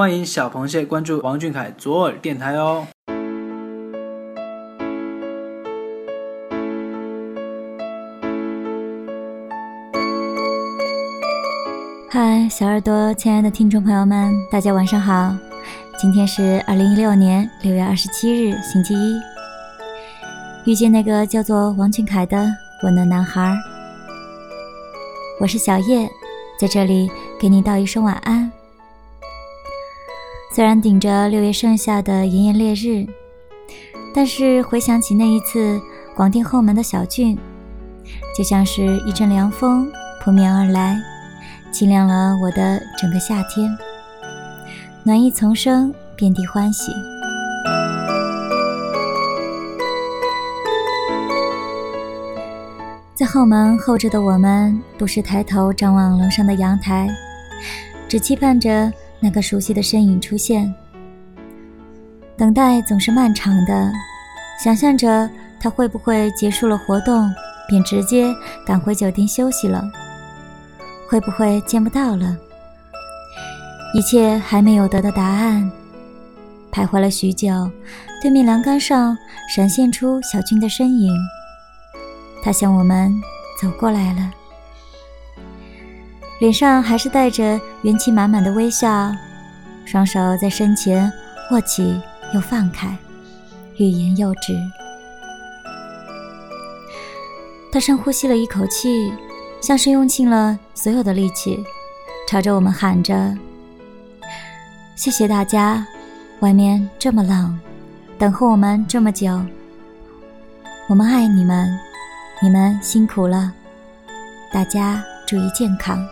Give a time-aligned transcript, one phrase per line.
[0.00, 2.86] 欢迎小螃蟹关注王俊凯左耳电台哦。
[12.08, 15.36] 嗨，小耳朵，亲爱的听众朋友们，大家晚上好。
[15.98, 19.20] 今天是二零一六年六月二十七日，星期一。
[20.64, 22.48] 遇见那个叫做王俊凯的
[22.84, 23.54] 温暖男孩，
[25.38, 26.08] 我是小叶，
[26.58, 28.50] 在这里给你道一声晚安。
[30.52, 33.06] 虽然顶着六月盛夏的炎炎烈日，
[34.12, 35.80] 但是回想起那一次
[36.16, 37.38] 广电后门的小俊，
[38.36, 39.88] 就像是一阵凉风
[40.24, 40.98] 扑面而来。
[41.70, 43.70] 清凉了我的整个夏天，
[45.04, 46.90] 暖意丛生，遍地欢喜。
[53.14, 57.08] 在后门候着的我们，不时抬头张望楼上的阳台，
[58.08, 60.72] 只期盼着那个熟悉的身影出现。
[62.36, 63.92] 等待总是漫长的，
[64.64, 65.28] 想象着
[65.60, 67.30] 他会不会结束了活动，
[67.68, 68.34] 便直接
[68.66, 69.82] 赶回酒店休息了。
[71.08, 72.36] 会不会见不到了？
[73.92, 75.70] 一切还没有得到答案。
[76.72, 77.48] 徘徊了许久，
[78.22, 79.16] 对面栏杆上
[79.54, 81.12] 闪现出小军的身影。
[82.42, 83.12] 他向我们
[83.60, 84.30] 走过来了，
[86.40, 89.14] 脸上还是带着元气满满的微笑，
[89.84, 91.10] 双手在身前
[91.52, 92.00] 握起
[92.34, 92.96] 又放开，
[93.76, 94.54] 欲言又止。
[97.72, 99.12] 他深呼吸了一口气。
[99.60, 101.62] 像是用尽了所有的力气，
[102.26, 103.36] 朝着我们喊着
[104.96, 105.86] ：“谢谢大家，
[106.38, 107.60] 外面这么冷，
[108.18, 109.38] 等候我们这么久，
[110.88, 111.68] 我们爱你们，
[112.40, 113.52] 你们辛苦了，
[114.50, 116.02] 大家注意健康。”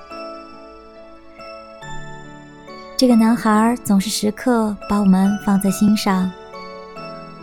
[2.99, 6.29] 这个男孩总是时刻把我们放在心上，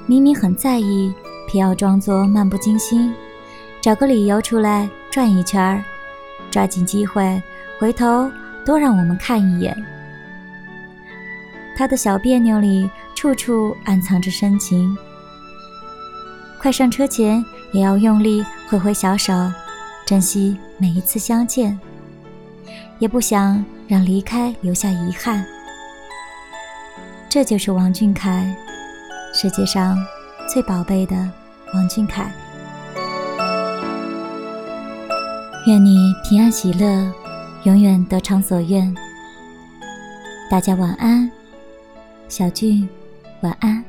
[0.06, 1.14] 明明很在意，
[1.48, 3.14] 偏要装作漫不经心，
[3.80, 5.82] 找个理由出来转一圈儿。
[6.52, 7.42] 抓紧机会，
[7.80, 8.30] 回头
[8.66, 9.74] 多让我们看一眼。
[11.78, 14.94] 他的小别扭里，处处暗藏着深情。
[16.60, 17.42] 快上车前，
[17.72, 19.32] 也要用力挥挥小手，
[20.06, 21.80] 珍惜每一次相见，
[23.00, 25.46] 也不想让离开留下遗憾。
[27.30, 28.56] 这就是王俊凯，
[29.34, 29.98] 世界上
[30.48, 31.16] 最宝贝的
[31.74, 32.32] 王俊凯。
[35.68, 37.12] 愿你平安喜乐，
[37.64, 38.96] 永远得偿所愿。
[40.50, 41.30] 大家晚安，
[42.30, 42.88] 小俊，
[43.42, 43.84] 晚安。